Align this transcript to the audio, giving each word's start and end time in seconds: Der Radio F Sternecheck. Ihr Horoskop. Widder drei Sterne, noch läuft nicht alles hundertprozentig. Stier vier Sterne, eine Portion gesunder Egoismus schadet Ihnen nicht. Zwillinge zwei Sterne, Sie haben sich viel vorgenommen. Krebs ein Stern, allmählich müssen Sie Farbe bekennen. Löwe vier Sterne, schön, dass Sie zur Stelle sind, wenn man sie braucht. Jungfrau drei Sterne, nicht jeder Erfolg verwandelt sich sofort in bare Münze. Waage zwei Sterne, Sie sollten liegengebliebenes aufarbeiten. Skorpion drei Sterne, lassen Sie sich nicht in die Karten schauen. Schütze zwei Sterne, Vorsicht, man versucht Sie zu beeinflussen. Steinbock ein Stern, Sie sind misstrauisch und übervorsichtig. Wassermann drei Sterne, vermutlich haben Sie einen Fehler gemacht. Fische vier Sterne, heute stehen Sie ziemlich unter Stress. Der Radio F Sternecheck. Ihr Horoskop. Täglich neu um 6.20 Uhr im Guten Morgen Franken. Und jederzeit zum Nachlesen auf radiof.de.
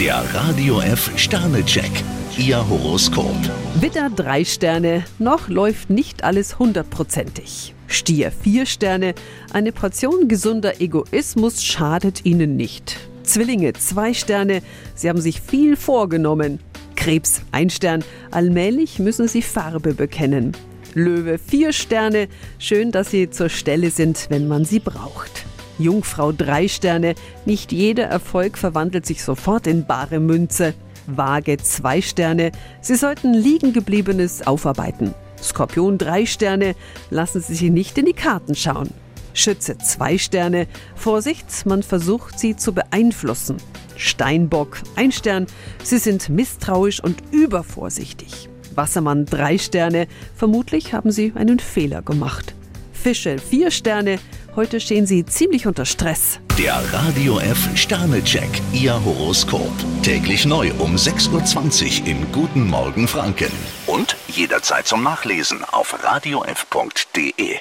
Der 0.00 0.24
Radio 0.34 0.80
F 0.80 1.12
Sternecheck. 1.16 1.92
Ihr 2.36 2.68
Horoskop. 2.68 3.36
Widder 3.80 4.10
drei 4.10 4.44
Sterne, 4.44 5.04
noch 5.20 5.48
läuft 5.48 5.88
nicht 5.88 6.24
alles 6.24 6.58
hundertprozentig. 6.58 7.76
Stier 7.86 8.32
vier 8.32 8.66
Sterne, 8.66 9.14
eine 9.52 9.70
Portion 9.70 10.26
gesunder 10.26 10.80
Egoismus 10.80 11.62
schadet 11.62 12.24
Ihnen 12.24 12.56
nicht. 12.56 12.96
Zwillinge 13.22 13.72
zwei 13.74 14.14
Sterne, 14.14 14.62
Sie 14.96 15.08
haben 15.08 15.20
sich 15.20 15.40
viel 15.40 15.76
vorgenommen. 15.76 16.58
Krebs 16.96 17.42
ein 17.52 17.70
Stern, 17.70 18.02
allmählich 18.32 18.98
müssen 18.98 19.28
Sie 19.28 19.42
Farbe 19.42 19.94
bekennen. 19.94 20.56
Löwe 20.94 21.38
vier 21.38 21.72
Sterne, 21.72 22.26
schön, 22.58 22.90
dass 22.90 23.12
Sie 23.12 23.30
zur 23.30 23.48
Stelle 23.48 23.90
sind, 23.90 24.26
wenn 24.28 24.48
man 24.48 24.64
sie 24.64 24.80
braucht. 24.80 25.44
Jungfrau 25.78 26.32
drei 26.32 26.68
Sterne, 26.68 27.14
nicht 27.44 27.72
jeder 27.72 28.04
Erfolg 28.04 28.58
verwandelt 28.58 29.06
sich 29.06 29.22
sofort 29.22 29.66
in 29.66 29.86
bare 29.86 30.20
Münze. 30.20 30.74
Waage 31.06 31.58
zwei 31.58 32.00
Sterne, 32.00 32.52
Sie 32.80 32.94
sollten 32.94 33.34
liegengebliebenes 33.34 34.46
aufarbeiten. 34.46 35.14
Skorpion 35.42 35.98
drei 35.98 36.24
Sterne, 36.26 36.74
lassen 37.10 37.40
Sie 37.40 37.54
sich 37.54 37.70
nicht 37.70 37.98
in 37.98 38.06
die 38.06 38.14
Karten 38.14 38.54
schauen. 38.54 38.90
Schütze 39.34 39.76
zwei 39.78 40.16
Sterne, 40.16 40.66
Vorsicht, 40.94 41.66
man 41.66 41.82
versucht 41.82 42.38
Sie 42.38 42.56
zu 42.56 42.72
beeinflussen. 42.72 43.56
Steinbock 43.96 44.78
ein 44.96 45.12
Stern, 45.12 45.46
Sie 45.82 45.98
sind 45.98 46.28
misstrauisch 46.28 47.02
und 47.02 47.22
übervorsichtig. 47.32 48.48
Wassermann 48.74 49.26
drei 49.26 49.58
Sterne, 49.58 50.06
vermutlich 50.34 50.94
haben 50.94 51.10
Sie 51.10 51.32
einen 51.34 51.58
Fehler 51.58 52.02
gemacht. 52.02 52.54
Fische 52.92 53.38
vier 53.38 53.70
Sterne, 53.70 54.18
heute 54.56 54.80
stehen 54.80 55.06
Sie 55.06 55.24
ziemlich 55.24 55.66
unter 55.66 55.84
Stress. 55.84 56.40
Der 56.58 56.74
Radio 56.92 57.40
F 57.40 57.76
Sternecheck. 57.76 58.48
Ihr 58.72 59.04
Horoskop. 59.04 59.72
Täglich 60.02 60.46
neu 60.46 60.72
um 60.78 60.94
6.20 60.96 62.02
Uhr 62.02 62.06
im 62.06 62.32
Guten 62.32 62.68
Morgen 62.68 63.08
Franken. 63.08 63.50
Und 63.86 64.16
jederzeit 64.28 64.86
zum 64.86 65.02
Nachlesen 65.02 65.64
auf 65.64 66.02
radiof.de. 66.04 67.58